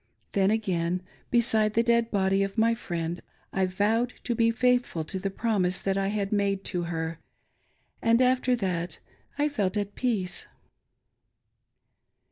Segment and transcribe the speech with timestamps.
[0.31, 3.21] Then again, beside the dead body of my friend,
[3.53, 7.19] I vowed to be faithful to the promise that I had made to her;
[8.01, 8.97] and after that
[9.37, 10.47] I felt at peace.